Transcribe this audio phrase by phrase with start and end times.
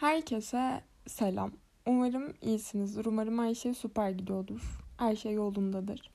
[0.00, 1.52] Herkese selam.
[1.86, 3.04] Umarım iyisinizdir.
[3.04, 4.80] Umarım her şey süper gidiyordur.
[4.96, 6.10] Her şey yolundadır.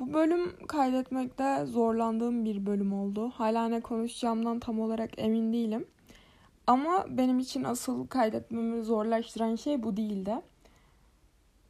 [0.00, 3.30] Bu bölüm kaydetmekte zorlandığım bir bölüm oldu.
[3.30, 5.86] Hala ne konuşacağımdan tam olarak emin değilim.
[6.66, 10.34] Ama benim için asıl kaydetmemi zorlaştıran şey bu değildi.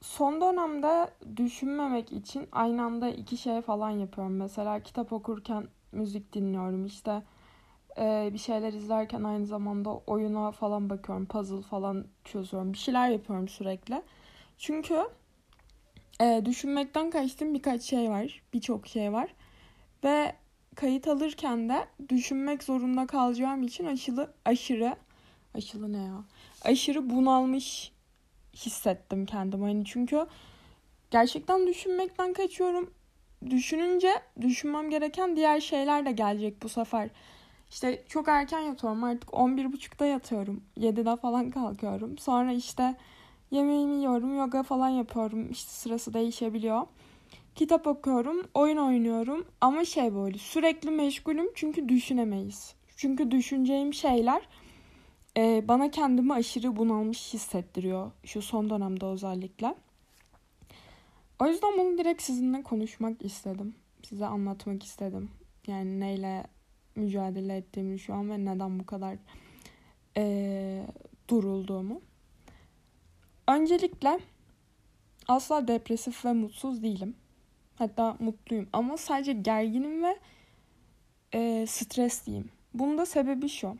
[0.00, 4.36] Son dönemde düşünmemek için aynı anda iki şey falan yapıyorum.
[4.36, 6.86] Mesela kitap okurken müzik dinliyorum.
[6.86, 7.22] İşte
[7.98, 11.26] e, bir şeyler izlerken aynı zamanda oyuna falan bakıyorum.
[11.26, 12.72] Puzzle falan çözüyorum.
[12.72, 14.02] Bir şeyler yapıyorum sürekli.
[14.58, 15.02] Çünkü
[16.20, 18.42] e, düşünmekten kaçtığım birkaç şey var.
[18.52, 19.34] Birçok şey var.
[20.04, 20.34] Ve
[20.74, 24.96] kayıt alırken de düşünmek zorunda kalacağım için aşırı aşırı
[25.54, 26.24] aşırı ne ya?
[26.64, 27.92] Aşırı bunalmış
[28.54, 29.64] hissettim kendimi.
[29.64, 30.26] Hani çünkü
[31.10, 32.90] gerçekten düşünmekten kaçıyorum.
[33.50, 37.10] Düşününce düşünmem gereken diğer şeyler de gelecek bu sefer.
[37.70, 40.64] İşte çok erken yatıyorum artık 11.30'da yatıyorum.
[40.76, 42.18] 7'de falan kalkıyorum.
[42.18, 42.94] Sonra işte
[43.50, 45.50] yemeğimi yiyorum, yoga falan yapıyorum.
[45.50, 46.82] İşte sırası değişebiliyor.
[47.54, 52.74] Kitap okuyorum, oyun oynuyorum ama şey böyle sürekli meşgulüm çünkü düşünemeyiz.
[52.96, 54.48] Çünkü düşüneceğim şeyler
[55.36, 59.74] e, bana kendimi aşırı bunalmış hissettiriyor şu son dönemde özellikle.
[61.38, 63.74] O yüzden bunu direkt sizinle konuşmak istedim.
[64.02, 65.30] Size anlatmak istedim.
[65.66, 66.46] Yani neyle
[66.96, 69.16] mücadele ettiğimi şu an ve neden bu kadar
[70.16, 70.86] e,
[71.30, 72.00] durulduğumu.
[73.48, 74.18] Öncelikle
[75.28, 77.16] asla depresif ve mutsuz değilim.
[77.74, 80.18] Hatta mutluyum ama sadece gerginim ve
[81.34, 82.50] e, stresliyim.
[82.74, 83.76] Bunun da sebebi şu.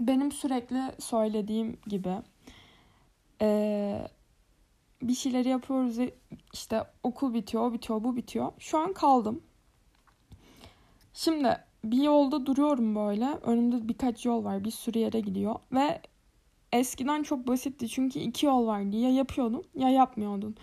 [0.00, 2.14] Benim sürekli söylediğim gibi
[3.42, 4.08] e,
[5.02, 5.98] bir şeyleri yapıyoruz
[6.52, 8.52] işte okul bitiyor, o bitiyor, bu bitiyor.
[8.58, 9.42] Şu an kaldım.
[11.14, 13.38] Şimdi bir yolda duruyorum böyle.
[13.42, 14.64] Önümde birkaç yol var.
[14.64, 15.54] Bir sürü yere gidiyor.
[15.72, 16.00] Ve
[16.72, 17.88] eskiden çok basitti.
[17.88, 18.96] Çünkü iki yol vardı.
[18.96, 20.56] Ya yapıyordun ya yapmıyordun.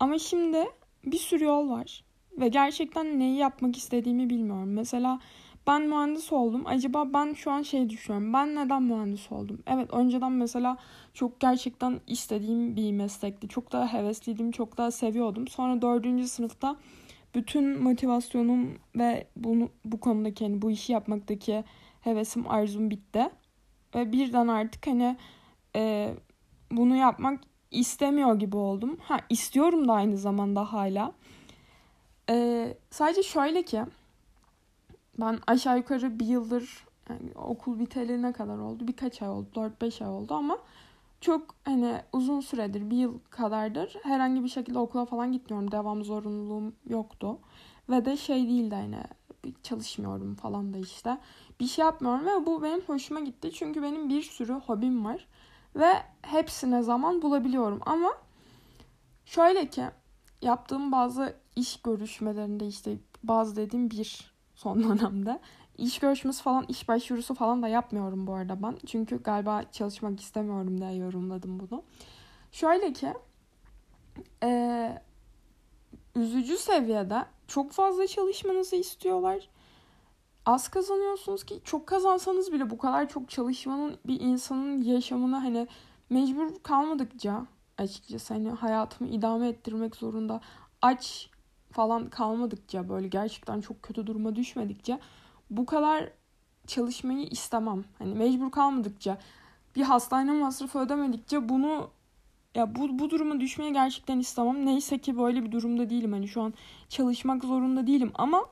[0.00, 0.64] Ama şimdi
[1.04, 2.04] bir sürü yol var.
[2.40, 4.72] Ve gerçekten neyi yapmak istediğimi bilmiyorum.
[4.72, 5.20] Mesela
[5.66, 6.62] ben mühendis oldum.
[6.66, 8.32] Acaba ben şu an şey düşünüyorum.
[8.32, 9.62] Ben neden mühendis oldum?
[9.66, 10.76] Evet önceden mesela
[11.14, 13.48] çok gerçekten istediğim bir meslekti.
[13.48, 14.50] Çok daha hevesliydim.
[14.50, 15.48] Çok daha seviyordum.
[15.48, 16.76] Sonra dördüncü sınıfta
[17.34, 21.64] bütün motivasyonum ve bunu bu konudaki hani bu işi yapmaktaki
[22.00, 23.30] hevesim arzum bitti.
[23.94, 25.16] Ve birden artık hani
[25.76, 26.14] e,
[26.70, 27.40] bunu yapmak
[27.70, 28.98] istemiyor gibi oldum.
[29.02, 31.12] Ha istiyorum da aynı zamanda hala.
[32.30, 33.82] E, sadece şöyle ki
[35.20, 38.88] ben aşağı yukarı bir yıldır yani okul biteli ne kadar oldu?
[38.88, 39.48] Birkaç ay oldu.
[39.80, 40.58] 4-5 ay oldu ama
[41.20, 45.72] çok hani uzun süredir bir yıl kadardır herhangi bir şekilde okula falan gitmiyorum.
[45.72, 47.38] Devam zorunluluğum yoktu.
[47.90, 48.98] Ve de şey değildi hani
[49.62, 51.18] çalışmıyorum falan da işte.
[51.60, 53.52] Bir şey yapmıyorum ve bu benim hoşuma gitti.
[53.52, 55.26] Çünkü benim bir sürü hobim var.
[55.76, 55.92] Ve
[56.22, 57.80] hepsine zaman bulabiliyorum.
[57.86, 58.12] Ama
[59.24, 59.84] şöyle ki
[60.42, 65.40] yaptığım bazı iş görüşmelerinde işte bazı dediğim bir son dönemde
[65.80, 68.76] İş görüşmesi falan, iş başvurusu falan da yapmıyorum bu arada ben.
[68.86, 71.82] Çünkü galiba çalışmak istemiyorum diye yorumladım bunu.
[72.52, 73.14] Şöyle ki,
[74.42, 75.02] e,
[76.16, 79.48] üzücü seviyede çok fazla çalışmanızı istiyorlar.
[80.46, 85.68] Az kazanıyorsunuz ki çok kazansanız bile bu kadar çok çalışmanın bir insanın yaşamına hani
[86.10, 87.46] mecbur kalmadıkça
[87.78, 90.40] açıkçası hani hayatımı idame ettirmek zorunda
[90.82, 91.30] aç
[91.72, 94.98] falan kalmadıkça böyle gerçekten çok kötü duruma düşmedikçe
[95.50, 96.10] bu kadar
[96.66, 97.84] çalışmayı istemem.
[97.98, 99.18] Hani mecbur kalmadıkça
[99.76, 101.90] bir hastane masrafı ödemedikçe bunu
[102.54, 104.66] ya bu, bu duruma düşmeye gerçekten istemem.
[104.66, 106.12] Neyse ki böyle bir durumda değilim.
[106.12, 106.54] Hani şu an
[106.88, 108.46] çalışmak zorunda değilim ama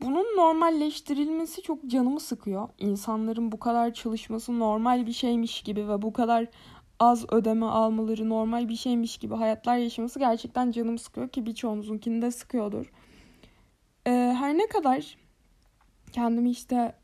[0.00, 2.68] bunun normalleştirilmesi çok canımı sıkıyor.
[2.78, 6.46] İnsanların bu kadar çalışması normal bir şeymiş gibi ve bu kadar
[7.00, 12.30] az ödeme almaları normal bir şeymiş gibi hayatlar yaşaması gerçekten canımı sıkıyor ki birçoğunuzunkini de
[12.30, 12.92] sıkıyordur.
[14.06, 15.16] Ee, her ne kadar
[16.12, 16.94] kendimi işte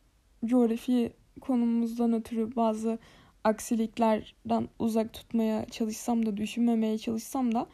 [0.45, 2.99] coğrafi konumumuzdan ötürü bazı
[3.45, 7.67] aksiliklerden uzak tutmaya çalışsam da düşünmemeye çalışsam da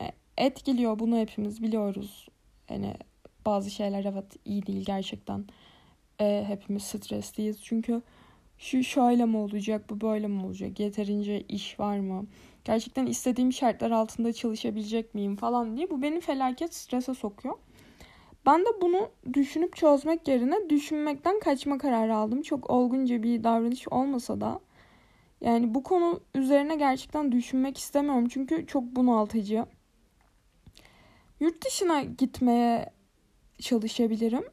[0.00, 2.28] e, etkiliyor bunu hepimiz biliyoruz.
[2.70, 2.94] Yani
[3.46, 5.44] bazı şeyler evet iyi değil gerçekten.
[6.20, 8.02] E, hepimiz stresliyiz çünkü
[8.58, 12.26] şu şöyle mi olacak bu böyle mi olacak yeterince iş var mı
[12.64, 17.54] gerçekten istediğim şartlar altında çalışabilecek miyim falan diye bu beni felaket strese sokuyor.
[18.46, 22.42] Ben de bunu düşünüp çözmek yerine düşünmekten kaçma kararı aldım.
[22.42, 24.60] Çok olgunca bir davranış olmasa da
[25.40, 28.28] yani bu konu üzerine gerçekten düşünmek istemiyorum.
[28.28, 29.66] Çünkü çok bunaltıcı.
[31.40, 32.90] Yurt dışına gitmeye
[33.60, 34.44] çalışabilirim.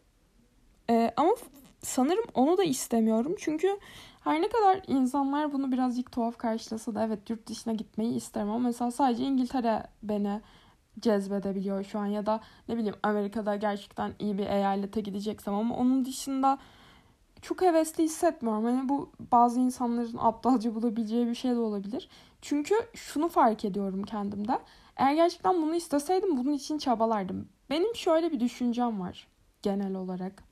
[0.89, 1.35] Ee, ama
[1.81, 3.35] sanırım onu da istemiyorum.
[3.39, 3.79] Çünkü
[4.19, 8.59] Her ne kadar insanlar bunu birazcık tuhaf karşılasa da evet yurt dışına gitmeyi isterim ama
[8.59, 10.41] mesela sadece İngiltere beni
[11.01, 16.05] cezbedebiliyor şu an ya da ne bileyim Amerika'da gerçekten iyi bir eyalete gideceksem ama onun
[16.05, 16.57] dışında
[17.41, 18.65] çok hevesli hissetmiyorum.
[18.65, 22.09] Hani bu bazı insanların aptalca bulabileceği bir şey de olabilir.
[22.41, 24.59] Çünkü şunu fark ediyorum kendimde.
[24.95, 27.49] Eğer gerçekten bunu isteseydim bunun için çabalardım.
[27.69, 29.27] Benim şöyle bir düşüncem var
[29.61, 30.43] genel olarak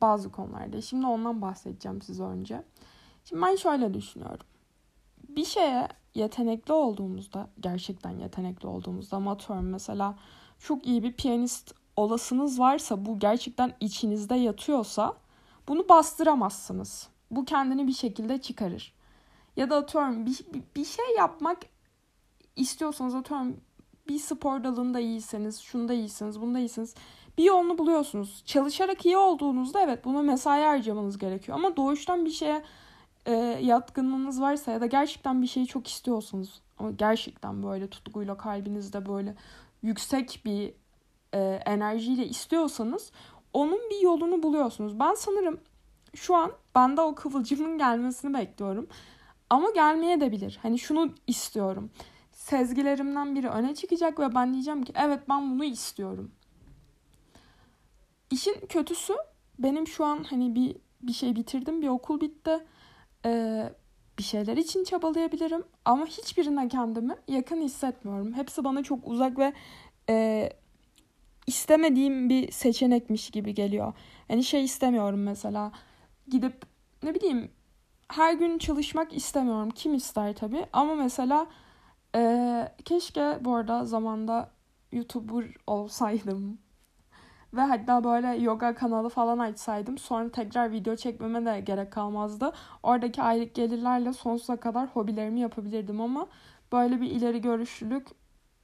[0.00, 0.80] bazı konularda.
[0.80, 2.62] Şimdi ondan bahsedeceğim size önce.
[3.24, 4.46] Şimdi ben şöyle düşünüyorum.
[5.28, 10.18] Bir şeye yetenekli olduğumuzda, gerçekten yetenekli olduğumuzda amatör mesela
[10.58, 15.16] çok iyi bir piyanist olasınız varsa bu gerçekten içinizde yatıyorsa
[15.68, 17.08] bunu bastıramazsınız.
[17.30, 18.94] Bu kendini bir şekilde çıkarır.
[19.56, 20.40] Ya da atıyorum bir,
[20.76, 21.58] bir şey yapmak
[22.56, 23.56] istiyorsanız atıyorum
[24.08, 26.94] bir spor dalında iyiseniz, şunda iyisiniz, bunda iyisiniz.
[27.38, 28.42] Bir yolunu buluyorsunuz.
[28.46, 31.58] Çalışarak iyi olduğunuzda evet buna mesai harcamanız gerekiyor.
[31.58, 32.62] Ama doğuştan bir şeye
[33.26, 33.32] e,
[33.62, 36.62] yatkınlığınız varsa ya da gerçekten bir şeyi çok istiyorsunuz.
[36.96, 39.34] Gerçekten böyle tutkuyla kalbinizde böyle
[39.82, 40.74] yüksek bir
[41.32, 43.12] e, enerjiyle istiyorsanız
[43.52, 45.00] onun bir yolunu buluyorsunuz.
[45.00, 45.60] Ben sanırım
[46.14, 48.88] şu an bende o kıvılcımın gelmesini bekliyorum.
[49.50, 50.58] Ama gelmeye de bilir.
[50.62, 51.90] Hani şunu istiyorum.
[52.32, 56.30] Sezgilerimden biri öne çıkacak ve ben diyeceğim ki evet ben bunu istiyorum.
[58.30, 59.14] İşin kötüsü
[59.58, 62.66] benim şu an hani bir bir şey bitirdim, bir okul bitti.
[63.26, 63.72] Ee,
[64.18, 68.32] bir şeyler için çabalayabilirim ama hiçbirine kendimi yakın hissetmiyorum.
[68.32, 69.52] Hepsi bana çok uzak ve
[70.08, 70.48] e,
[71.46, 73.92] istemediğim bir seçenekmiş gibi geliyor.
[74.28, 75.72] Yani şey istemiyorum mesela
[76.28, 76.62] gidip
[77.02, 77.50] ne bileyim
[78.08, 79.70] her gün çalışmak istemiyorum.
[79.70, 81.46] Kim ister tabii ama mesela
[82.14, 84.50] e, keşke bu arada zamanda
[84.92, 86.58] YouTuber olsaydım.
[87.54, 92.52] Ve hatta böyle yoga kanalı falan açsaydım sonra tekrar video çekmeme de gerek kalmazdı.
[92.82, 96.26] Oradaki aylık gelirlerle sonsuza kadar hobilerimi yapabilirdim ama
[96.72, 98.08] böyle bir ileri görüşlülük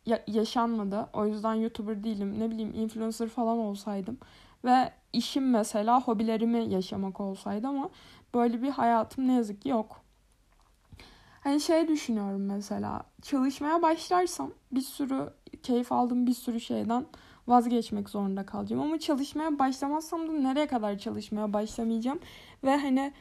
[0.06, 1.08] ya- yaşanmadı.
[1.12, 2.40] O yüzden YouTuber değilim.
[2.40, 4.19] Ne bileyim influencer falan olsaydım.
[4.64, 7.90] Ve işim mesela hobilerimi yaşamak olsaydı ama
[8.35, 10.02] böyle bir hayatım ne yazık ki yok.
[11.40, 15.31] Hani şey düşünüyorum mesela çalışmaya başlarsam bir sürü
[15.62, 17.06] keyif aldığım bir sürü şeyden
[17.49, 18.83] vazgeçmek zorunda kalacağım.
[18.83, 22.21] Ama çalışmaya başlamazsam da nereye kadar çalışmaya başlamayacağım.
[22.65, 23.12] Ve hani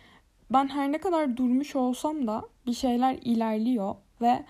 [0.52, 4.46] ben her ne kadar durmuş olsam da bir şeyler ilerliyor ve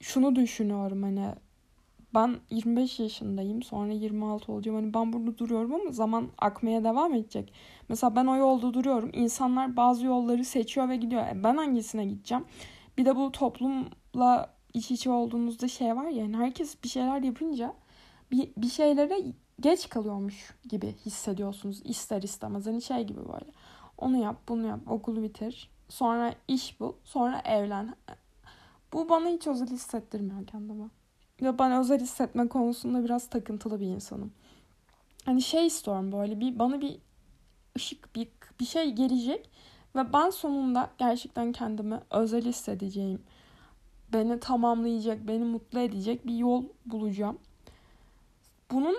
[0.00, 1.34] şunu düşünüyorum hani
[2.14, 7.52] ben 25 yaşındayım sonra 26 olacağım hani ben burada duruyorum ama zaman akmaya devam edecek.
[7.88, 11.22] Mesela ben o yolda duruyorum insanlar bazı yolları seçiyor ve gidiyor.
[11.22, 12.44] E ben hangisine gideceğim?
[12.98, 17.74] Bir de bu toplumla iç içe olduğunuzda şey var ya yani herkes bir şeyler yapınca
[18.30, 19.22] bir, bir şeylere
[19.60, 22.66] geç kalıyormuş gibi hissediyorsunuz ister istemez.
[22.66, 23.46] Hani şey gibi böyle
[23.98, 27.94] onu yap bunu yap okulu bitir sonra iş bul sonra evlen
[28.92, 30.84] bu bana hiç özel hissettirmiyor kendime.
[31.40, 34.32] Ya ben özel hissetme konusunda biraz takıntılı bir insanım.
[35.24, 36.98] Hani şey istiyorum böyle bir bana bir
[37.76, 38.28] ışık bir,
[38.60, 39.50] bir şey gelecek
[39.96, 43.22] ve ben sonunda gerçekten kendimi özel hissedeceğim.
[44.12, 47.38] Beni tamamlayacak, beni mutlu edecek bir yol bulacağım.
[48.70, 48.96] Bunun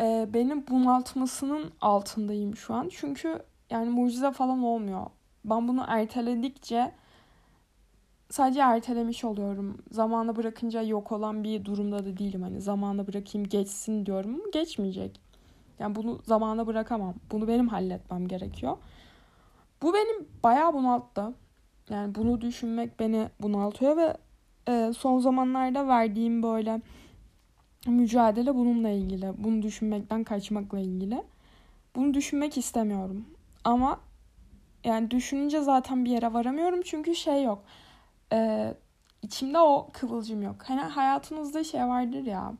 [0.00, 2.88] e, beni bunaltmasının altındayım şu an.
[2.92, 5.06] Çünkü yani mucize falan olmuyor.
[5.44, 6.92] Ben bunu erteledikçe
[8.30, 9.78] sadece ertelemiş oluyorum.
[9.90, 12.42] Zamanla bırakınca yok olan bir durumda da değilim.
[12.42, 15.20] Hani zamanla bırakayım geçsin diyorum geçmeyecek.
[15.78, 17.14] Yani bunu zamana bırakamam.
[17.30, 18.76] Bunu benim halletmem gerekiyor.
[19.82, 21.32] Bu benim bayağı bunalttı.
[21.90, 24.16] Yani bunu düşünmek beni bunaltıyor ve
[24.68, 26.82] e, son zamanlarda verdiğim böyle
[27.86, 29.32] mücadele bununla ilgili.
[29.38, 31.22] Bunu düşünmekten kaçmakla ilgili.
[31.96, 33.24] Bunu düşünmek istemiyorum.
[33.64, 34.00] Ama
[34.84, 37.64] yani düşününce zaten bir yere varamıyorum çünkü şey yok
[38.32, 38.74] e,
[39.22, 40.56] içimde o kıvılcım yok.
[40.66, 42.52] Hani hayatınızda şey vardır ya.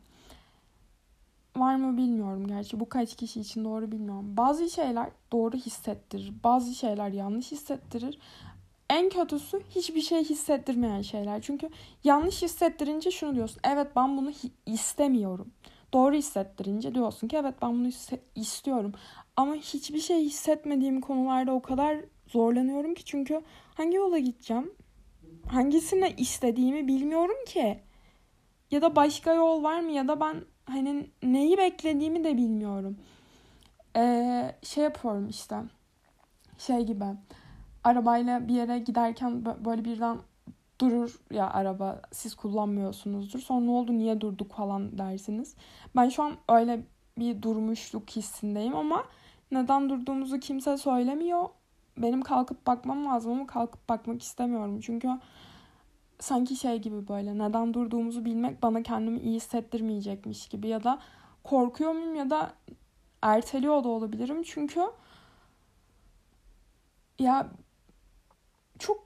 [1.56, 2.80] Var mı bilmiyorum gerçi.
[2.80, 4.36] Bu kaç kişi için doğru bilmiyorum.
[4.36, 6.32] Bazı şeyler doğru hissettirir.
[6.44, 8.18] Bazı şeyler yanlış hissettirir.
[8.90, 11.42] En kötüsü hiçbir şey hissettirmeyen şeyler.
[11.42, 11.70] Çünkü
[12.04, 13.60] yanlış hissettirince şunu diyorsun.
[13.64, 14.32] Evet ben bunu
[14.66, 15.50] istemiyorum.
[15.92, 17.90] Doğru hissettirince diyorsun ki evet ben bunu
[18.34, 18.92] istiyorum.
[19.36, 23.42] Ama hiçbir şey hissetmediğim konularda o kadar zorlanıyorum ki çünkü
[23.74, 24.72] hangi yola gideceğim?
[25.48, 27.80] hangisini istediğimi bilmiyorum ki.
[28.70, 32.96] Ya da başka yol var mı ya da ben hani neyi beklediğimi de bilmiyorum.
[33.96, 35.56] Ee, şey yapıyorum işte.
[36.58, 37.04] Şey gibi.
[37.84, 40.18] Arabayla bir yere giderken böyle birden
[40.80, 43.38] durur ya araba siz kullanmıyorsunuzdur.
[43.38, 45.54] Sonra ne oldu niye durduk falan dersiniz.
[45.96, 46.86] Ben şu an öyle
[47.18, 49.04] bir durmuşluk hissindeyim ama
[49.50, 51.48] neden durduğumuzu kimse söylemiyor
[52.02, 54.80] benim kalkıp bakmam lazım ama kalkıp bakmak istemiyorum.
[54.80, 55.08] Çünkü
[56.18, 60.98] sanki şey gibi böyle neden durduğumuzu bilmek bana kendimi iyi hissettirmeyecekmiş gibi ya da
[61.44, 62.54] korkuyor muyum ya da
[63.22, 64.42] erteliyor da olabilirim.
[64.42, 64.80] Çünkü
[67.18, 67.50] ya
[68.80, 69.04] çok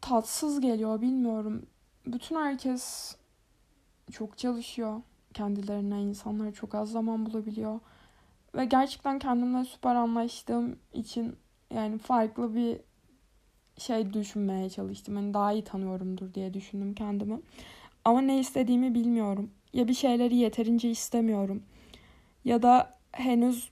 [0.00, 1.66] tatsız geliyor bilmiyorum.
[2.06, 3.16] Bütün herkes
[4.12, 5.00] çok çalışıyor
[5.34, 6.02] kendilerine.
[6.02, 7.80] insanlar çok az zaman bulabiliyor.
[8.54, 11.36] Ve gerçekten kendimle süper anlaştığım için
[11.74, 12.80] yani farklı bir
[13.78, 15.16] şey düşünmeye çalıştım.
[15.16, 17.40] Hani daha iyi tanıyorumdur diye düşündüm kendimi.
[18.04, 19.50] Ama ne istediğimi bilmiyorum.
[19.72, 21.62] Ya bir şeyleri yeterince istemiyorum.
[22.44, 23.70] Ya da henüz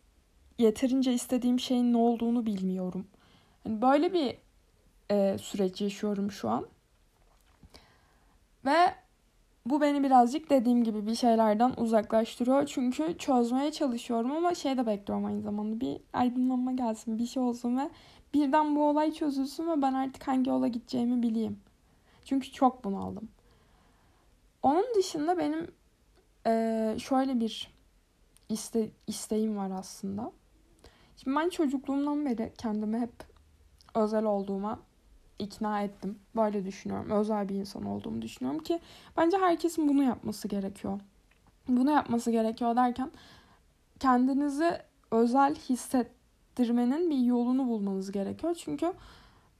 [0.58, 3.06] yeterince istediğim şeyin ne olduğunu bilmiyorum.
[3.64, 4.36] Yani böyle bir
[5.10, 6.66] e, süreç yaşıyorum şu an.
[8.64, 8.94] Ve
[9.66, 12.66] bu beni birazcık dediğim gibi bir şeylerden uzaklaştırıyor.
[12.66, 15.80] Çünkü çözmeye çalışıyorum ama şey de bekliyorum aynı zamanda.
[15.80, 17.90] Bir aydınlanma gelsin, bir şey olsun ve
[18.34, 21.60] birden bu olay çözülsün ve ben artık hangi yola gideceğimi bileyim.
[22.24, 23.28] Çünkü çok bunaldım.
[24.62, 25.70] Onun dışında benim
[26.46, 27.72] e, şöyle bir
[28.48, 30.32] iste, isteğim var aslında.
[31.16, 33.12] Şimdi ben çocukluğumdan beri kendimi hep
[33.94, 34.80] özel olduğuma
[35.42, 36.18] ikna ettim.
[36.36, 37.10] Böyle düşünüyorum.
[37.10, 38.80] Özel bir insan olduğumu düşünüyorum ki
[39.16, 41.00] bence herkesin bunu yapması gerekiyor.
[41.68, 43.10] Bunu yapması gerekiyor derken
[44.00, 44.78] kendinizi
[45.10, 48.54] özel hissettirmenin bir yolunu bulmanız gerekiyor.
[48.54, 48.92] Çünkü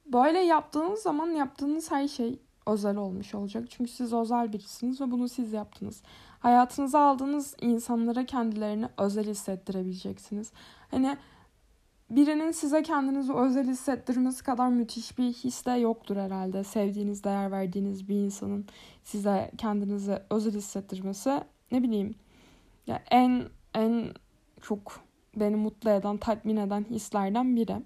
[0.07, 3.65] böyle yaptığınız zaman yaptığınız her şey özel olmuş olacak.
[3.71, 6.03] Çünkü siz özel birisiniz ve bunu siz yaptınız.
[6.41, 10.53] Hayatınıza aldığınız insanlara kendilerini özel hissettirebileceksiniz.
[10.91, 11.17] Hani
[12.16, 16.64] birinin size kendinizi özel hissettirmesi kadar müthiş bir his de yoktur herhalde.
[16.64, 18.66] Sevdiğiniz, değer verdiğiniz bir insanın
[19.04, 21.40] size kendinizi özel hissettirmesi
[21.73, 22.14] ne bileyim
[22.87, 24.14] ya en en
[24.61, 25.00] çok
[25.37, 27.76] beni mutlu eden, tatmin eden hislerden biri.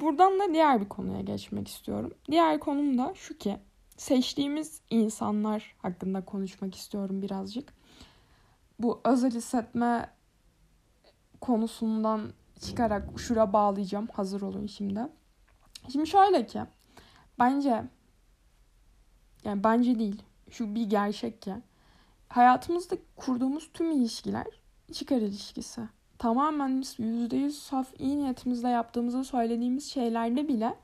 [0.00, 2.14] Buradan da diğer bir konuya geçmek istiyorum.
[2.30, 3.56] Diğer konum da şu ki
[3.96, 7.72] seçtiğimiz insanlar hakkında konuşmak istiyorum birazcık.
[8.78, 10.10] Bu özel hissetme
[11.40, 14.08] konusundan çıkarak şura bağlayacağım.
[14.12, 15.00] Hazır olun şimdi.
[15.92, 16.60] Şimdi şöyle ki
[17.38, 17.84] bence
[19.44, 20.22] yani bence değil.
[20.50, 21.54] Şu bir gerçek ki
[22.28, 24.46] hayatımızda kurduğumuz tüm ilişkiler
[24.92, 25.80] çıkar ilişkisi.
[26.18, 30.74] Tamamen %100 saf iyi niyetimizle yaptığımızı söylediğimiz şeylerde bile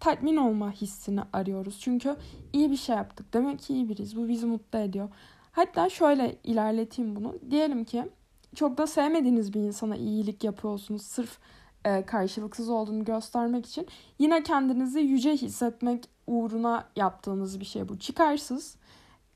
[0.00, 1.80] tatmin olma hissini arıyoruz.
[1.80, 2.16] Çünkü
[2.52, 3.34] iyi bir şey yaptık.
[3.34, 4.16] Demek ki iyi biriz.
[4.16, 5.08] Bu bizi mutlu ediyor.
[5.52, 7.34] Hatta şöyle ilerleteyim bunu.
[7.50, 8.08] Diyelim ki
[8.54, 11.02] çok da sevmediğiniz bir insana iyilik yapıyorsunuz.
[11.02, 11.38] Sırf
[11.84, 13.86] e, karşılıksız olduğunu göstermek için.
[14.18, 17.98] Yine kendinizi yüce hissetmek uğruna yaptığınız bir şey bu.
[17.98, 18.76] Çıkarsız.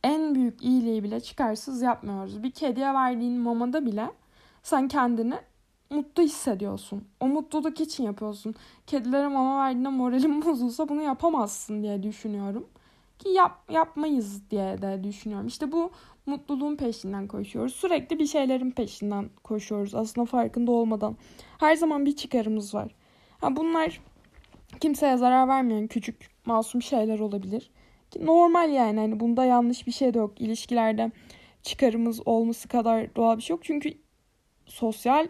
[0.04, 2.42] En büyük iyiliği bile çıkarsız yapmıyoruz.
[2.42, 4.10] Bir kediye verdiğin mamada bile
[4.62, 5.34] sen kendini
[5.90, 7.04] mutlu hissediyorsun.
[7.20, 8.54] O mutluluk için yapıyorsun.
[8.86, 12.66] Kedilere mama verdiğinde moralim bozulsa bunu yapamazsın diye düşünüyorum.
[13.18, 15.46] Ki yap, yapmayız diye de düşünüyorum.
[15.46, 15.90] İşte bu
[16.26, 17.74] mutluluğun peşinden koşuyoruz.
[17.74, 21.16] Sürekli bir şeylerin peşinden koşuyoruz aslında farkında olmadan.
[21.58, 22.94] Her zaman bir çıkarımız var.
[23.40, 24.00] Ha bunlar
[24.80, 27.70] kimseye zarar vermeyen küçük masum şeyler olabilir.
[28.20, 30.40] Normal yani hani bunda yanlış bir şey de yok.
[30.40, 31.10] İlişkilerde
[31.62, 33.64] çıkarımız olması kadar doğal bir şey yok.
[33.64, 33.94] Çünkü
[34.66, 35.28] sosyal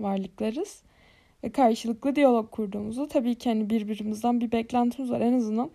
[0.00, 0.82] varlıklarız
[1.44, 5.20] ve karşılıklı diyalog kurduğumuzda tabii ki hani birbirimizden bir beklentimiz var.
[5.20, 5.70] En azından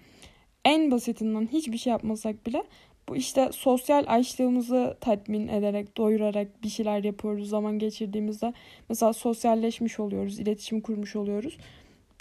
[0.65, 2.63] en basitinden hiçbir şey yapmasak bile
[3.09, 8.53] bu işte sosyal açlığımızı tatmin ederek, doyurarak bir şeyler yapıyoruz zaman geçirdiğimizde.
[8.89, 11.57] Mesela sosyalleşmiş oluyoruz, iletişim kurmuş oluyoruz.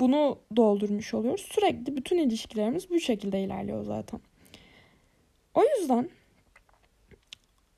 [0.00, 1.46] Bunu doldurmuş oluyoruz.
[1.50, 4.20] Sürekli bütün ilişkilerimiz bu şekilde ilerliyor zaten.
[5.54, 6.08] O yüzden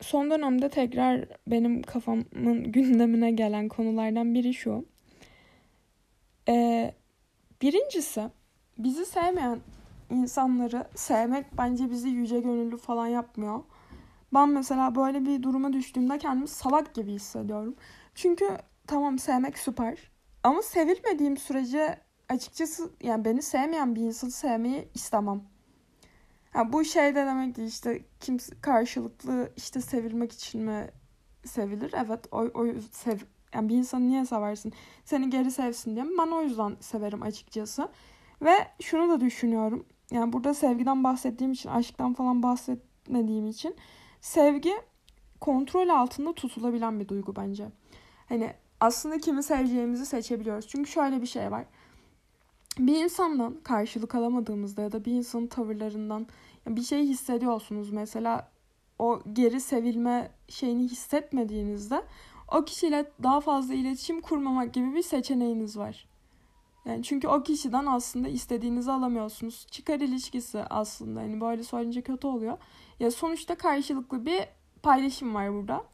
[0.00, 4.84] son dönemde tekrar benim kafamın gündemine gelen konulardan biri şu.
[6.48, 6.94] Ee,
[7.62, 8.22] birincisi
[8.78, 9.60] bizi sevmeyen
[10.10, 13.62] insanları sevmek bence bizi yüce gönüllü falan yapmıyor.
[14.34, 17.74] Ben mesela böyle bir duruma düştüğümde kendimi salak gibi hissediyorum.
[18.14, 20.10] Çünkü tamam sevmek süper.
[20.42, 21.98] Ama sevilmediğim sürece
[22.28, 25.42] açıkçası yani beni sevmeyen bir insanı sevmeyi istemem.
[26.54, 30.90] Yani bu şey de demek değil işte kimse karşılıklı işte sevilmek için mi
[31.44, 31.94] sevilir?
[31.96, 33.18] Evet o, o sev
[33.54, 34.72] yani bir insanı niye seversin?
[35.04, 36.04] Seni geri sevsin diye.
[36.18, 37.88] Ben o yüzden severim açıkçası.
[38.42, 39.86] Ve şunu da düşünüyorum.
[40.10, 43.76] Yani burada sevgiden bahsettiğim için, aşktan falan bahsetmediğim için
[44.20, 44.72] sevgi
[45.40, 47.68] kontrol altında tutulabilen bir duygu bence.
[48.28, 50.68] Hani aslında kimi seveceğimizi seçebiliyoruz.
[50.68, 51.64] Çünkü şöyle bir şey var.
[52.78, 56.26] Bir insandan karşılık alamadığımızda ya da bir insanın tavırlarından
[56.66, 57.90] bir şey hissediyorsunuz.
[57.90, 58.50] Mesela
[58.98, 62.02] o geri sevilme şeyini hissetmediğinizde
[62.52, 66.08] o kişiyle daha fazla iletişim kurmamak gibi bir seçeneğiniz var.
[66.88, 69.66] Yani çünkü o kişiden aslında istediğinizi alamıyorsunuz.
[69.71, 72.59] Çıkar ilişkisi aslında hani böyle söyleyince kötü oluyor.
[73.00, 74.49] Ya sonuçta karşılıklı bir
[74.83, 75.85] paylaşım var burada.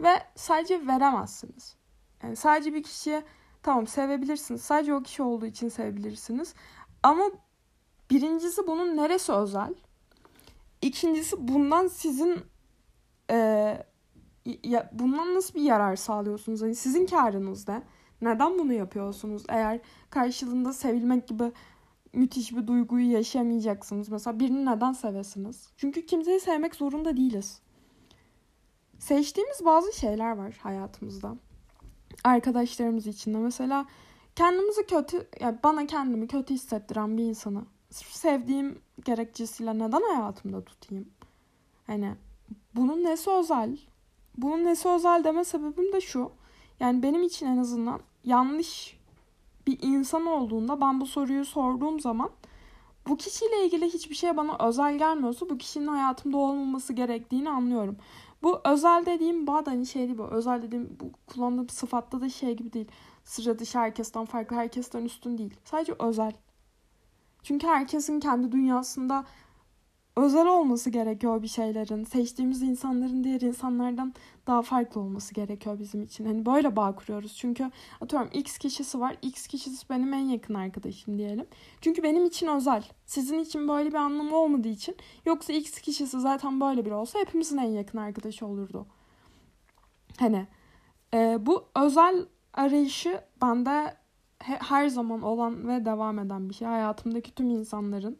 [0.00, 1.76] Ve sadece veremezsiniz.
[2.22, 3.22] Yani sadece bir kişiye
[3.62, 4.62] tamam sevebilirsiniz.
[4.62, 6.54] Sadece o kişi olduğu için sevebilirsiniz.
[7.02, 7.24] Ama
[8.10, 9.74] birincisi bunun neresi özel?
[10.82, 12.40] İkincisi bundan sizin
[13.30, 13.36] e,
[14.64, 16.62] ya, bundan nasıl bir yarar sağlıyorsunuz?
[16.62, 17.82] Hani sizin karınız ne?
[18.22, 19.42] Neden bunu yapıyorsunuz?
[19.48, 21.52] Eğer karşılığında sevilmek gibi
[22.12, 24.08] müthiş bir duyguyu yaşamayacaksınız.
[24.08, 25.68] Mesela birini neden sevesiniz?
[25.76, 27.60] Çünkü kimseyi sevmek zorunda değiliz.
[28.98, 31.36] Seçtiğimiz bazı şeyler var hayatımızda.
[32.24, 33.86] Arkadaşlarımız içinde mesela
[34.36, 41.08] kendimizi kötü, yani bana kendimi kötü hissettiren bir insanı sevdiğim gerekçesiyle neden hayatımda tutayım?
[41.86, 42.14] Hani
[42.74, 43.78] bunun nesi özel?
[44.36, 46.32] Bunun nesi özel deme sebebim de şu.
[46.80, 48.98] Yani benim için en azından yanlış
[49.66, 52.30] bir insan olduğunda ben bu soruyu sorduğum zaman
[53.08, 57.96] bu kişiyle ilgili hiçbir şey bana özel gelmiyorsa bu kişinin hayatımda olmaması gerektiğini anlıyorum.
[58.42, 60.24] Bu özel dediğim bağ da hani şey değil bu.
[60.24, 62.88] Özel dediğim bu kullandığım sıfatta da şey gibi değil.
[63.24, 65.54] Sıra dışı herkesten farklı, herkesten üstün değil.
[65.64, 66.32] Sadece özel.
[67.42, 69.24] Çünkü herkesin kendi dünyasında
[70.18, 72.04] özel olması gerekiyor bir şeylerin.
[72.04, 74.14] Seçtiğimiz insanların diğer insanlardan
[74.46, 76.26] daha farklı olması gerekiyor bizim için.
[76.26, 77.36] Hani böyle bağ kuruyoruz.
[77.36, 77.70] Çünkü
[78.00, 79.16] atıyorum X kişisi var.
[79.22, 81.46] X kişisi benim en yakın arkadaşım diyelim.
[81.80, 82.84] Çünkü benim için özel.
[83.06, 84.96] Sizin için böyle bir anlamı olmadığı için.
[85.26, 88.86] Yoksa X kişisi zaten böyle biri olsa hepimizin en yakın arkadaşı olurdu.
[90.18, 90.46] Hani
[91.14, 93.94] e, bu özel arayışı bende
[94.40, 96.68] her zaman olan ve devam eden bir şey.
[96.68, 98.18] Hayatımdaki tüm insanların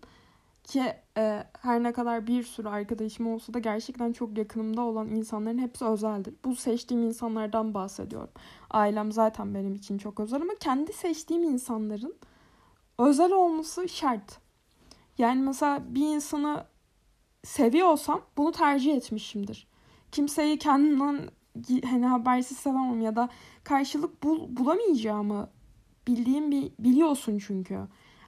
[0.68, 5.58] ki e, her ne kadar bir sürü arkadaşım olsa da gerçekten çok yakınımda olan insanların
[5.58, 6.34] hepsi özeldir.
[6.44, 8.30] Bu seçtiğim insanlardan bahsediyorum.
[8.70, 12.14] Ailem zaten benim için çok özel ama kendi seçtiğim insanların
[12.98, 14.38] özel olması şart.
[15.18, 16.64] Yani mesela bir insanı
[17.44, 19.68] seviyorsam bunu tercih etmişimdir.
[20.12, 21.30] Kimseyi kendimden
[21.84, 23.28] hani habersiz sevemem ya da
[23.64, 25.50] karşılık bul, bulamayacağımı
[26.06, 27.78] bildiğim bir biliyorsun çünkü.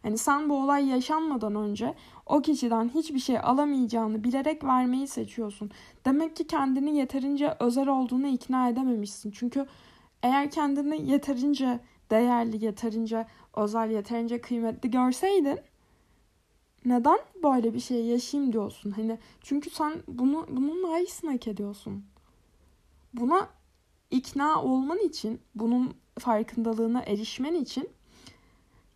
[0.03, 1.95] Hani sen bu olay yaşanmadan önce
[2.27, 5.71] o kişiden hiçbir şey alamayacağını bilerek vermeyi seçiyorsun.
[6.05, 9.31] Demek ki kendini yeterince özel olduğunu ikna edememişsin.
[9.31, 9.67] Çünkü
[10.23, 15.59] eğer kendini yeterince değerli, yeterince özel, yeterince kıymetli görseydin
[16.85, 18.91] neden böyle bir şey yaşayayım diyorsun.
[18.91, 22.05] Hani çünkü sen bunu bunun layısını hak ediyorsun.
[23.15, 23.49] Buna
[24.11, 27.89] ikna olman için, bunun farkındalığına erişmen için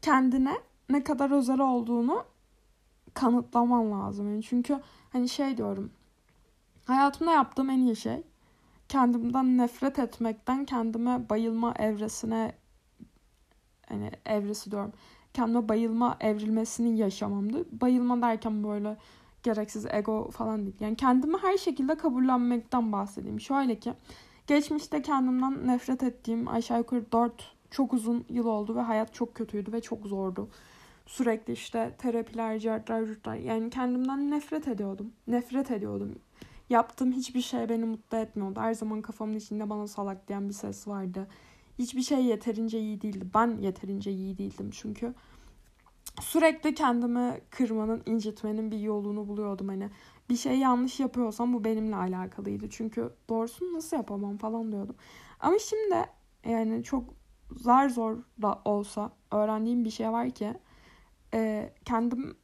[0.03, 0.57] kendine
[0.89, 2.25] ne kadar özel olduğunu
[3.15, 4.31] kanıtlaman lazım.
[4.31, 4.81] Yani çünkü
[5.13, 5.91] hani şey diyorum.
[6.87, 8.23] Hayatımda yaptığım en iyi şey
[8.89, 12.53] kendimden nefret etmekten kendime bayılma evresine
[13.89, 14.93] hani evresi diyorum.
[15.35, 17.81] Kendime bayılma evrilmesini yaşamamdı.
[17.81, 18.97] Bayılma derken böyle
[19.43, 20.77] gereksiz ego falan değil.
[20.81, 23.41] Yani kendimi her şekilde kabullenmekten bahsedeyim.
[23.41, 23.95] Şöyle ki
[24.47, 29.73] geçmişte kendimden nefret ettiğim aşağı yukarı 4 çok uzun yıl oldu ve hayat çok kötüydü
[29.73, 30.49] ve çok zordu.
[31.07, 33.35] Sürekli işte terapiler, cartlar, yurtlar.
[33.37, 35.13] Yani kendimden nefret ediyordum.
[35.27, 36.19] Nefret ediyordum.
[36.71, 38.61] Yaptığım hiçbir şey beni mutlu etmiyordu.
[38.61, 41.29] Her zaman kafamın içinde bana salak diyen bir ses vardı.
[41.79, 43.27] Hiçbir şey yeterince iyi değildi.
[43.35, 45.15] Ben yeterince iyi değildim çünkü.
[46.21, 49.69] Sürekli kendimi kırmanın, incitmenin bir yolunu buluyordum.
[49.69, 49.91] Hani
[50.31, 52.71] bir şey yanlış yapıyorsam bu benimle alakalıydı.
[52.71, 54.97] Çünkü doğrusunu nasıl yapamam falan diyordum.
[55.41, 56.07] Ama şimdi
[56.45, 57.24] yani çok
[57.57, 60.55] zar zor da olsa öğrendiğim bir şey var ki
[61.35, 62.35] e, kendimi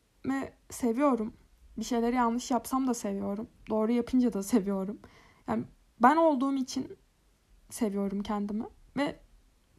[0.71, 1.33] seviyorum.
[1.79, 3.49] Bir şeyleri yanlış yapsam da seviyorum.
[3.71, 4.99] Doğru yapınca da seviyorum.
[5.49, 5.65] Yani
[6.03, 6.97] ben olduğum için
[7.71, 8.65] seviyorum kendimi
[8.97, 9.21] ve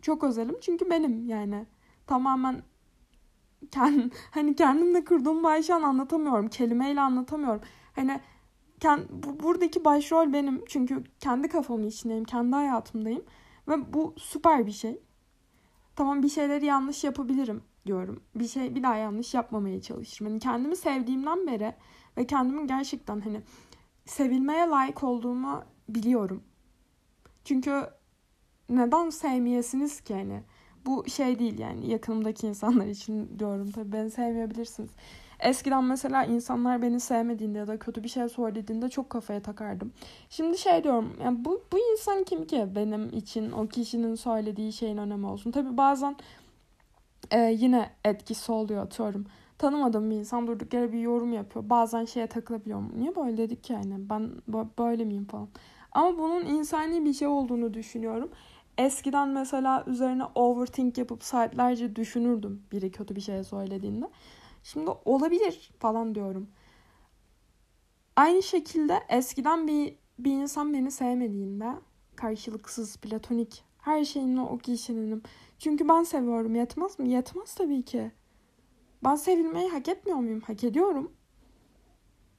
[0.02, 1.65] çok özelim çünkü benim yani
[2.08, 2.63] tamamen
[3.72, 6.48] kendim, hani kendimle kurduğum bağı şu an anlatamıyorum.
[6.48, 7.62] Kelimeyle anlatamıyorum.
[7.96, 8.20] Hani
[8.80, 10.63] kend, bu, buradaki başrol benim.
[10.67, 12.24] Çünkü kendi kafamın içindeyim.
[12.24, 13.24] Kendi hayatımdayım.
[13.67, 15.00] Ve bu süper bir şey.
[15.95, 18.23] Tamam bir şeyleri yanlış yapabilirim diyorum.
[18.36, 20.32] Bir şey bir daha yanlış yapmamaya çalışırım.
[20.32, 21.75] Hani kendimi sevdiğimden beri
[22.17, 23.41] ve kendimin gerçekten hani
[24.06, 26.43] sevilmeye layık olduğumu biliyorum.
[27.45, 27.84] Çünkü
[28.69, 30.43] neden sevmeyesiniz ki hani?
[30.86, 34.89] Bu şey değil yani yakınımdaki insanlar için diyorum tabii beni sevmeyebilirsiniz.
[35.41, 39.93] Eskiden mesela insanlar beni sevmediğinde ya da kötü bir şey söylediğinde çok kafaya takardım.
[40.30, 44.97] Şimdi şey diyorum yani bu, bu insan kim ki benim için o kişinin söylediği şeyin
[44.97, 45.51] önemi olsun.
[45.51, 46.15] Tabii bazen
[47.32, 49.25] e, yine etkisi oluyor atıyorum.
[49.58, 51.69] Tanımadığım bir insan durduk yere bir yorum yapıyor.
[51.69, 52.91] Bazen şeye takılabiliyorum.
[52.97, 54.32] Niye böyle dedik ki yani ben
[54.80, 55.47] böyle miyim falan.
[55.91, 58.30] Ama bunun insani bir şey olduğunu düşünüyorum.
[58.77, 64.06] eskiden mesela üzerine overthink yapıp saatlerce düşünürdüm biri kötü bir şey söylediğinde.
[64.63, 66.50] Şimdi olabilir falan diyorum.
[68.15, 71.71] Aynı şekilde eskiden bir bir insan beni sevmediğinde
[72.15, 75.24] karşılıksız, platonik her şeyinle o kişinin.
[75.60, 76.56] Çünkü ben seviyorum.
[76.56, 77.10] Yetmez mi?
[77.10, 78.12] Yetmez tabii ki.
[79.04, 80.41] Ben sevilmeyi hak etmiyor muyum?
[80.41, 81.12] Hak ediyorum.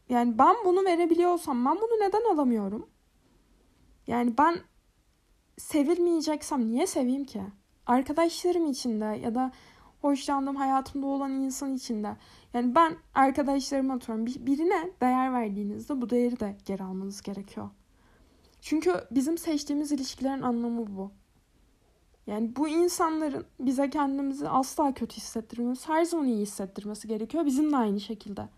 [0.09, 2.91] Yani ben bunu verebiliyorsam ben bunu neden alamıyorum?
[4.07, 4.57] Yani ben
[5.59, 7.43] sevilmeyeceksem niye seveyim ki?
[7.87, 9.53] Arkadaşlarım içinde ya da
[10.03, 12.17] hoşlandığım hayatımda olan insan içinde.
[12.55, 14.27] Yani ben arkadaşlarıma atıyorum.
[14.27, 17.71] Birine değer verdiğinizde bu değeri de geri almanız gerekiyor.
[18.61, 21.11] Çünkü bizim seçtiğimiz ilişkilerin anlamı bu.
[22.27, 27.47] Yani bu insanların bize kendimizi asla kötü hissettirmesi, her zaman iyi hissettirmesi gerekiyor.
[27.47, 28.49] Bizim de aynı şekilde.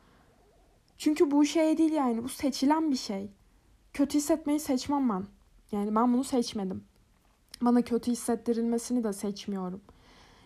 [0.98, 3.30] Çünkü bu şey değil yani bu seçilen bir şey.
[3.92, 5.24] Kötü hissetmeyi seçmem ben.
[5.72, 6.84] Yani ben bunu seçmedim.
[7.62, 9.80] Bana kötü hissettirilmesini de seçmiyorum.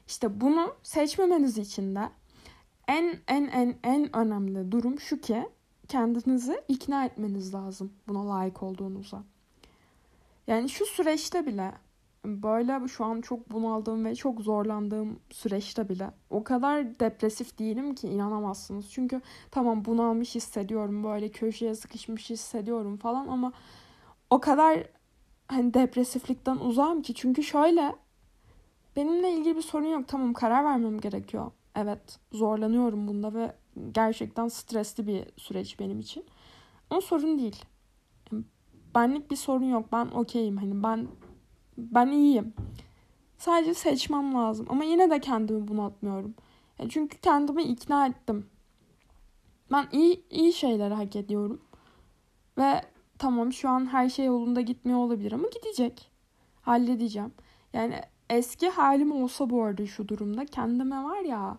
[0.09, 2.11] İşte bunu seçmemeniz için de
[2.89, 5.49] en en en en önemli durum şu ki
[5.89, 9.23] kendinizi ikna etmeniz lazım buna layık olduğunuza.
[10.47, 11.73] Yani şu süreçte bile
[12.25, 18.09] böyle şu an çok bunaldığım ve çok zorlandığım süreçte bile o kadar depresif değilim ki
[18.09, 18.91] inanamazsınız.
[18.91, 23.53] Çünkü tamam bunalmış hissediyorum böyle köşeye sıkışmış hissediyorum falan ama
[24.31, 24.85] o kadar
[25.49, 27.95] hani depresiflikten uzağım ki çünkü şöyle
[28.97, 31.51] benimle ilgili bir sorun yok tamam karar vermem gerekiyor.
[31.77, 33.55] Evet zorlanıyorum bunda ve
[33.93, 36.25] gerçekten stresli bir süreç benim için.
[36.91, 37.65] Ama sorun değil.
[38.95, 39.93] Benlik bir sorun yok.
[39.93, 40.57] Ben okeyim.
[40.57, 41.09] Hani ben
[41.79, 42.55] ben iyiyim.
[43.39, 44.67] Sadece seçmem lazım.
[44.69, 46.35] Ama yine de kendimi bunaltmıyorum.
[46.89, 48.47] Çünkü kendimi ikna ettim.
[49.73, 51.61] Ben iyi iyi şeyleri hak ediyorum.
[52.59, 52.83] Ve
[53.19, 56.11] tamam şu an her şey yolunda gitmiyor olabilir ama gidecek.
[56.61, 57.33] Halledeceğim.
[57.73, 61.59] Yani eski halim olsa bu arada şu durumda kendime var ya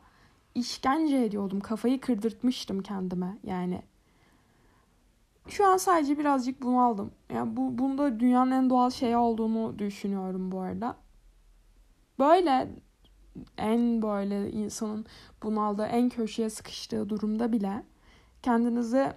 [0.56, 1.60] işkence ediyordum.
[1.60, 3.82] Kafayı kırdırtmıştım kendime yani.
[5.48, 7.12] Şu an sadece birazcık bunaldım.
[7.34, 10.96] Yani bu bunda dünyanın en doğal şeyi olduğunu düşünüyorum bu arada.
[12.20, 12.70] Böyle
[13.58, 15.06] en böyle insanın
[15.44, 17.84] bunaldığı, en köşeye sıkıştığı durumda bile
[18.42, 19.14] kendinizi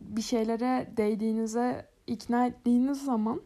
[0.00, 3.42] bir şeylere değdiğinize ikna ettiğiniz zaman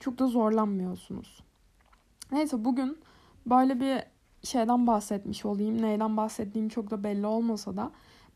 [0.00, 1.42] çok da zorlanmıyorsunuz.
[2.32, 2.98] Neyse bugün
[3.46, 4.02] böyle bir
[4.48, 5.82] şeyden bahsetmiş olayım.
[5.82, 7.90] Neyden bahsettiğim çok da belli olmasa da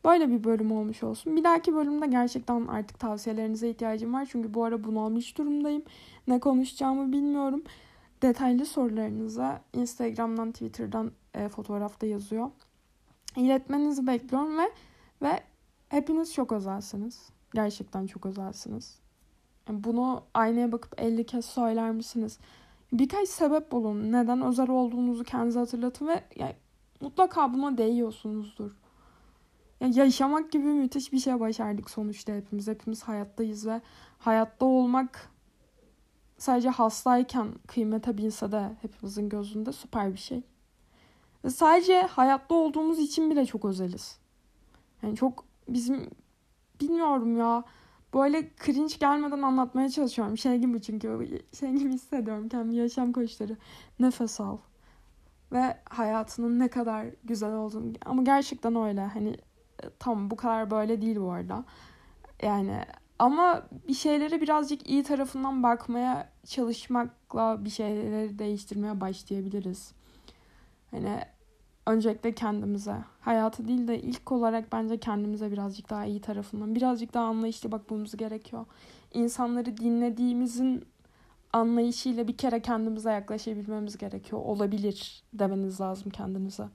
[0.05, 1.37] böyle bir bölüm olmuş olsun.
[1.37, 4.29] Bir dahaki bölümde gerçekten artık tavsiyelerinize ihtiyacım var.
[4.31, 5.83] Çünkü bu ara bunalmış durumdayım.
[6.29, 7.63] Ne konuşacağımı bilmiyorum.
[8.23, 12.51] Detaylı sorularınıza Instagram'dan, Twitter'dan e, fotoğrafta yazıyor.
[13.37, 14.71] İletmenizi bekliyorum ve
[15.23, 15.41] ve
[15.89, 17.29] hepiniz çok özelsiniz.
[17.55, 18.99] Gerçekten çok özelsiniz.
[19.69, 22.39] Bunu aynaya bakıp 50 kez söyler misiniz?
[22.93, 24.13] Birkaç sebep bulun.
[24.13, 26.57] Neden özel olduğunuzu kendinize hatırlatın ve yani,
[27.01, 28.71] mutlaka buna değiyorsunuzdur.
[29.81, 32.69] Yani yaşamak gibi müthiş bir şey başardık sonuçta hepimiz.
[32.69, 33.81] Hepimiz hayattayız ve
[34.19, 35.31] hayatta olmak
[36.39, 40.43] sadece hastayken kıymete binse de hepimizin gözünde süper bir şey.
[41.45, 44.19] Ve sadece hayatta olduğumuz için bile çok özeliz.
[45.03, 46.11] Yani çok bizim
[46.81, 47.65] bilmiyorum ya
[48.17, 50.39] böyle cringe gelmeden anlatmaya çalışıyorum.
[50.39, 53.57] Şey gibi çünkü şey gibi hissediyorum kendimi yaşam koçları.
[54.01, 54.59] Nefes al.
[55.53, 57.93] Ve hayatının ne kadar güzel olduğunu.
[58.05, 59.01] Ama gerçekten öyle.
[59.01, 59.29] Hani
[59.83, 61.65] e, tam bu kadar böyle değil bu arada.
[62.43, 62.85] Yani
[63.19, 69.93] ama bir şeylere birazcık iyi tarafından bakmaya çalışmakla bir şeyleri değiştirmeye başlayabiliriz.
[70.91, 71.21] Hani
[71.87, 72.97] öncelikle kendimize.
[73.21, 78.17] Hayatı değil de ilk olarak bence kendimize birazcık daha iyi tarafından, birazcık daha anlayışlı bakmamız
[78.17, 78.67] gerekiyor.
[79.15, 80.85] İnsanları dinlediğimizin
[81.53, 84.43] anlayışıyla bir kere kendimize yaklaşabilmemiz gerekiyor.
[84.45, 86.69] Olabilir demeniz lazım kendinize.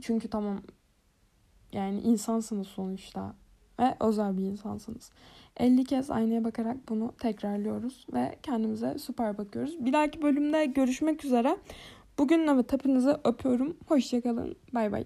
[0.00, 0.62] Çünkü tamam
[1.72, 3.34] yani insansınız sonuçta
[3.80, 5.10] ve özel bir insansınız.
[5.56, 9.84] 50 kez aynaya bakarak bunu tekrarlıyoruz ve kendimize süper bakıyoruz.
[9.84, 11.56] Bir dahaki bölümde görüşmek üzere.
[12.18, 13.76] Bugün evet hepinizi öpüyorum.
[13.88, 14.56] Hoşçakalın.
[14.74, 15.04] Bay bay.